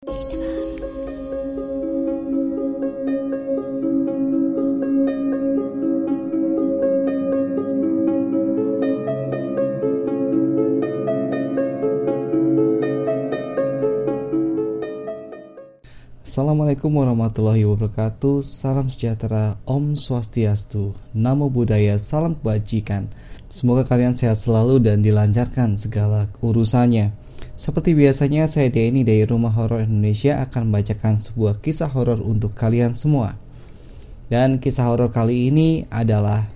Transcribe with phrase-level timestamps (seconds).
[0.00, 0.16] Assalamualaikum
[16.96, 18.40] warahmatullahi wabarakatuh.
[18.40, 23.12] Salam sejahtera, Om Swastiastu Namo Buddhaya, salam kebajikan.
[23.52, 27.19] Semoga kalian sehat selalu dan dilancarkan segala urusannya
[27.60, 32.96] Seperti biasanya saya Denny dari Rumah Horor Indonesia akan membacakan sebuah kisah horor untuk kalian
[32.96, 33.36] semua
[34.32, 36.48] Dan kisah horor kali ini adalah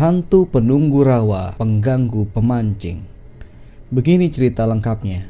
[0.00, 3.04] Hantu penunggu rawa pengganggu pemancing
[3.92, 5.28] Begini cerita lengkapnya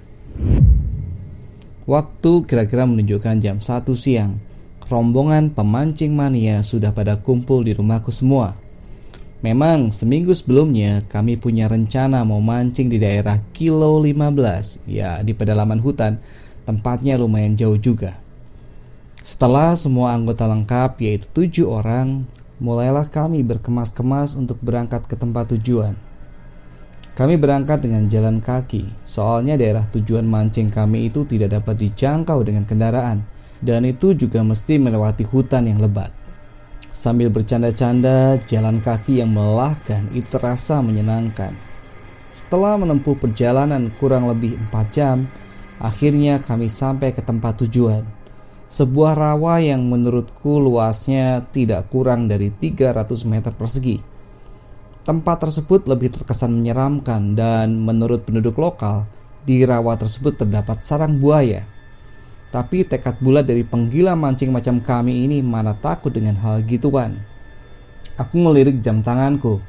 [1.86, 4.42] Waktu kira-kira menunjukkan jam 1 siang.
[4.90, 8.58] Rombongan pemancing mania sudah pada kumpul di rumahku semua.
[9.46, 15.78] Memang seminggu sebelumnya kami punya rencana mau mancing di daerah Kilo 15, ya di pedalaman
[15.78, 16.18] hutan,
[16.66, 18.18] tempatnya lumayan jauh juga.
[19.22, 22.26] Setelah semua anggota lengkap yaitu tujuh orang,
[22.58, 25.94] mulailah kami berkemas-kemas untuk berangkat ke tempat tujuan.
[27.14, 32.66] Kami berangkat dengan jalan kaki, soalnya daerah tujuan mancing kami itu tidak dapat dijangkau dengan
[32.66, 33.22] kendaraan,
[33.62, 36.25] dan itu juga mesti melewati hutan yang lebat.
[36.96, 41.52] Sambil bercanda-canda, jalan kaki yang melelahkan itu terasa menyenangkan.
[42.32, 45.28] Setelah menempuh perjalanan kurang lebih 4 jam,
[45.76, 48.08] akhirnya kami sampai ke tempat tujuan.
[48.72, 52.96] Sebuah rawa yang menurutku luasnya tidak kurang dari 300
[53.28, 54.16] meter persegi
[55.06, 59.06] Tempat tersebut lebih terkesan menyeramkan dan menurut penduduk lokal,
[59.46, 61.62] di rawa tersebut terdapat sarang buaya.
[62.50, 67.18] Tapi tekad bulat dari penggila mancing macam kami ini mana takut dengan hal gituan.
[68.16, 69.60] Aku melirik jam tanganku.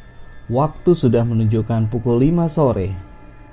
[0.47, 2.95] Waktu sudah menunjukkan pukul 5 sore.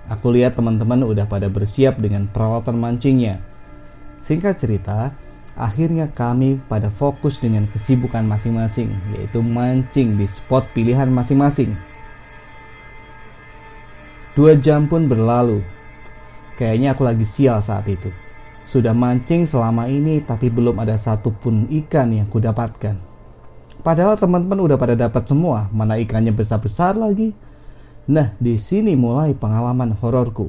[0.07, 3.43] Aku lihat teman-teman udah pada bersiap dengan peralatan mancingnya.
[4.15, 5.11] Singkat cerita,
[5.55, 11.79] Akhirnya kami pada fokus dengan kesibukan masing-masing, yaitu mancing di spot pilihan masing-masing.
[14.35, 15.63] Dua jam pun berlalu.
[16.59, 18.11] Kayaknya aku lagi sial saat itu.
[18.65, 22.97] Sudah mancing selama ini tapi belum ada satupun ikan yang kudapatkan.
[23.85, 27.37] Padahal teman-teman udah pada dapat semua, mana ikannya besar-besar lagi.
[28.09, 30.49] Nah, di sini mulai pengalaman hororku.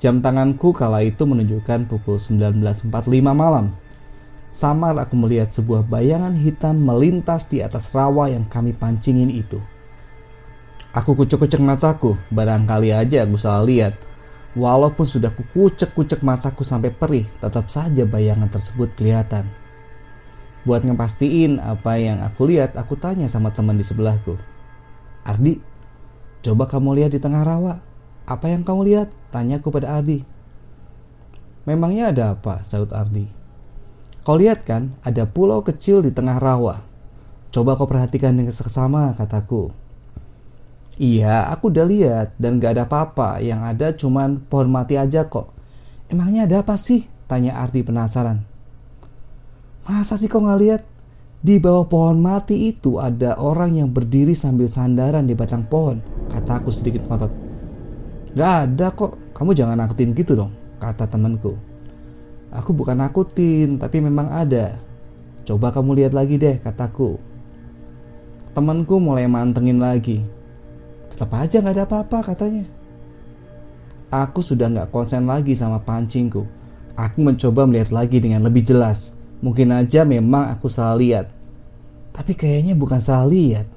[0.00, 2.88] Jam tanganku kala itu menunjukkan pukul 19.45
[3.32, 3.76] malam.
[4.48, 9.60] Samar aku melihat sebuah bayangan hitam melintas di atas rawa yang kami pancingin itu.
[10.94, 13.98] Aku kucek-kucek mataku, barangkali aja aku salah lihat.
[14.54, 19.50] Walaupun sudah kukucek-kucek mataku sampai perih, tetap saja bayangan tersebut kelihatan.
[20.62, 24.38] Buat ngepastiin apa yang aku lihat, aku tanya sama teman di sebelahku.
[25.26, 25.58] Ardi,
[26.40, 27.82] coba kamu lihat di tengah rawa.
[28.24, 29.08] Apa yang kamu lihat?
[29.34, 30.22] Tanyaku pada Ardi.
[31.66, 32.62] Memangnya ada apa?
[32.62, 33.26] Saut Ardi.
[34.24, 36.80] Kau lihat kan, ada pulau kecil di tengah rawa.
[37.52, 39.83] Coba kau perhatikan dengan seksama, kataku.
[40.94, 43.42] Iya, aku udah lihat dan gak ada apa-apa.
[43.42, 45.50] Yang ada cuman pohon mati aja kok.
[46.06, 47.10] Emangnya ada apa sih?
[47.26, 48.46] Tanya Ardi penasaran.
[49.84, 50.82] Masa sih kau gak lihat?
[51.44, 55.98] Di bawah pohon mati itu ada orang yang berdiri sambil sandaran di batang pohon.
[56.30, 57.32] Kataku sedikit ngotot.
[58.38, 61.58] Gak ada kok, kamu jangan nakutin gitu dong, kata temanku.
[62.54, 64.78] Aku bukan nakutin, tapi memang ada.
[65.42, 67.18] Coba kamu lihat lagi deh, kataku.
[68.54, 70.22] Temanku mulai mantengin lagi.
[71.14, 72.66] Tetap aja gak ada apa-apa katanya.
[74.10, 76.42] Aku sudah gak konsen lagi sama pancingku.
[76.98, 79.14] Aku mencoba melihat lagi dengan lebih jelas.
[79.38, 81.30] Mungkin aja memang aku salah lihat.
[82.10, 83.70] Tapi kayaknya bukan salah lihat.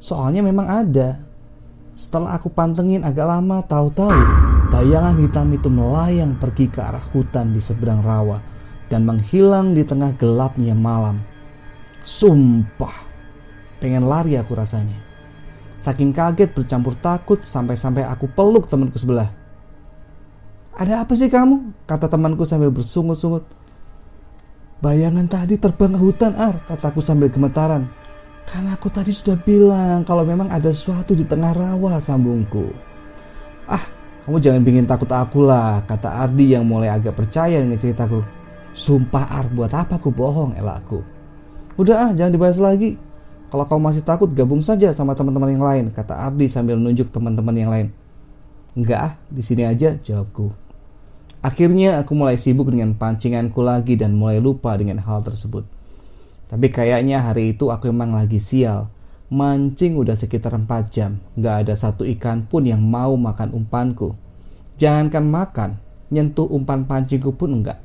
[0.00, 1.20] Soalnya memang ada.
[1.92, 4.16] Setelah aku pantengin agak lama, tahu-tahu
[4.72, 8.40] bayangan hitam itu melayang pergi ke arah hutan di seberang rawa
[8.88, 11.20] dan menghilang di tengah gelapnya malam.
[12.00, 12.96] Sumpah,
[13.76, 15.07] pengen lari aku rasanya.
[15.78, 19.30] Saking kaget bercampur takut sampai-sampai aku peluk temanku sebelah.
[20.74, 21.86] Ada apa sih kamu?
[21.86, 23.46] Kata temanku sambil bersungut-sungut.
[24.78, 27.86] Bayangan tadi terbang ke hutan, Ar, kataku sambil gemetaran.
[28.46, 32.70] Karena aku tadi sudah bilang kalau memang ada sesuatu di tengah rawa sambungku.
[33.66, 33.82] Ah,
[34.22, 38.22] kamu jangan bikin takut aku lah, kata Ardi yang mulai agak percaya dengan ceritaku.
[38.74, 41.02] Sumpah Ar, buat apa aku bohong, elakku.
[41.74, 43.07] Udah ah, jangan dibahas lagi.
[43.48, 47.56] Kalau kau masih takut, gabung saja sama teman-teman yang lain, kata Ardi sambil menunjuk teman-teman
[47.56, 47.88] yang lain.
[48.76, 50.52] Enggak ah, di sini aja, jawabku.
[51.40, 55.64] Akhirnya aku mulai sibuk dengan pancinganku lagi dan mulai lupa dengan hal tersebut.
[56.48, 58.92] Tapi kayaknya hari itu aku emang lagi sial.
[59.32, 64.16] Mancing udah sekitar 4 jam, gak ada satu ikan pun yang mau makan umpanku.
[64.76, 65.70] Jangankan makan,
[66.12, 67.80] nyentuh umpan pancingku pun enggak.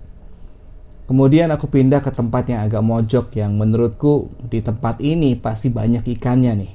[1.13, 6.01] Kemudian aku pindah ke tempat yang agak mojok yang menurutku di tempat ini pasti banyak
[6.17, 6.73] ikannya nih.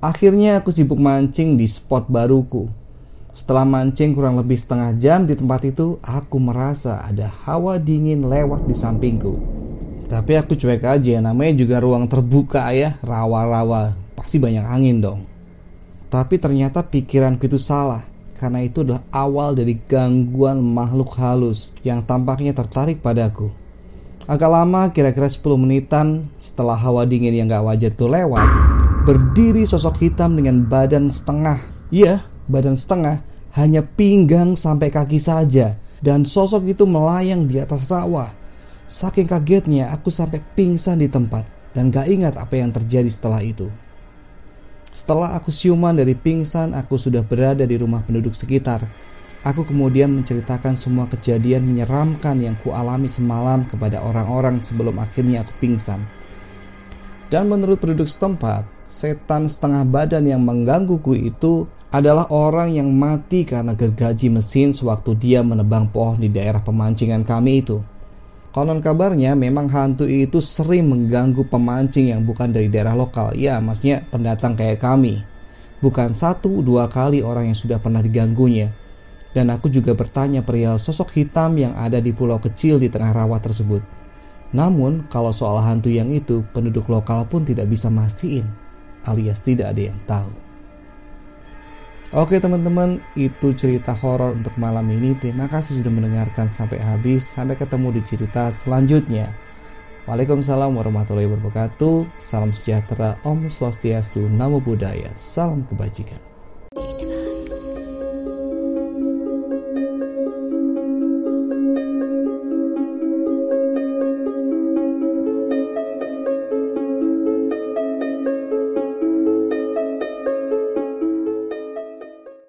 [0.00, 2.64] Akhirnya aku sibuk mancing di spot baruku.
[3.36, 8.64] Setelah mancing kurang lebih setengah jam di tempat itu, aku merasa ada hawa dingin lewat
[8.64, 9.36] di sampingku.
[10.08, 15.20] Tapi aku cuek aja, namanya juga ruang terbuka ya, rawa-rawa, pasti banyak angin dong.
[16.08, 18.08] Tapi ternyata pikiranku itu salah
[18.38, 23.50] karena itu adalah awal dari gangguan makhluk halus yang tampaknya tertarik padaku.
[24.30, 28.46] Agak lama, kira-kira 10 menitan setelah hawa dingin yang gak wajar itu lewat,
[29.02, 31.58] berdiri sosok hitam dengan badan setengah.
[31.88, 33.24] Iya, badan setengah,
[33.56, 35.80] hanya pinggang sampai kaki saja.
[35.98, 38.30] Dan sosok itu melayang di atas rawa.
[38.84, 43.72] Saking kagetnya, aku sampai pingsan di tempat dan gak ingat apa yang terjadi setelah itu.
[44.98, 48.82] Setelah aku siuman dari pingsan, aku sudah berada di rumah penduduk sekitar.
[49.46, 56.02] Aku kemudian menceritakan semua kejadian menyeramkan yang kualami semalam kepada orang-orang sebelum akhirnya aku pingsan.
[57.30, 63.78] Dan menurut penduduk setempat, setan setengah badan yang menggangguku itu adalah orang yang mati karena
[63.78, 67.78] gergaji mesin sewaktu dia menebang pohon di daerah pemancingan kami itu.
[68.48, 73.36] Konon kabarnya memang hantu itu sering mengganggu pemancing yang bukan dari daerah lokal.
[73.36, 75.20] Ya, maksudnya pendatang kayak kami.
[75.84, 78.72] Bukan satu dua kali orang yang sudah pernah diganggunya.
[79.36, 83.36] Dan aku juga bertanya perihal sosok hitam yang ada di pulau kecil di tengah rawa
[83.38, 83.84] tersebut.
[84.56, 88.48] Namun, kalau soal hantu yang itu, penduduk lokal pun tidak bisa mastiin,
[89.04, 90.47] alias tidak ada yang tahu.
[92.08, 95.12] Oke teman-teman, itu cerita horor untuk malam ini.
[95.12, 97.28] Terima kasih sudah mendengarkan sampai habis.
[97.28, 99.28] Sampai ketemu di cerita selanjutnya.
[100.08, 102.08] Waalaikumsalam warahmatullahi wabarakatuh.
[102.24, 105.12] Salam sejahtera, Om Swastiastu, Namo Buddhaya.
[105.20, 106.27] Salam kebajikan.